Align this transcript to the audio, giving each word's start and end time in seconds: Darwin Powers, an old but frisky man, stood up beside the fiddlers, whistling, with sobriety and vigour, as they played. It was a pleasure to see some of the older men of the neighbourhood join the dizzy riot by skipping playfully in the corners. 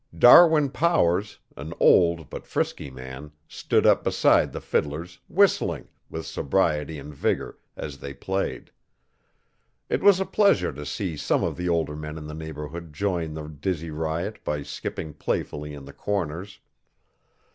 Darwin 0.17 0.71
Powers, 0.71 1.37
an 1.55 1.75
old 1.79 2.27
but 2.31 2.47
frisky 2.47 2.89
man, 2.89 3.31
stood 3.47 3.85
up 3.85 4.03
beside 4.03 4.51
the 4.51 4.59
fiddlers, 4.59 5.19
whistling, 5.29 5.87
with 6.09 6.25
sobriety 6.25 6.97
and 6.97 7.13
vigour, 7.13 7.59
as 7.75 7.99
they 7.99 8.11
played. 8.15 8.71
It 9.89 10.01
was 10.01 10.19
a 10.19 10.25
pleasure 10.25 10.73
to 10.73 10.87
see 10.87 11.15
some 11.15 11.43
of 11.43 11.55
the 11.55 11.69
older 11.69 11.95
men 11.95 12.17
of 12.17 12.25
the 12.27 12.33
neighbourhood 12.33 12.93
join 12.93 13.35
the 13.35 13.47
dizzy 13.47 13.91
riot 13.91 14.43
by 14.43 14.63
skipping 14.63 15.13
playfully 15.13 15.75
in 15.75 15.85
the 15.85 15.93
corners. 15.93 16.61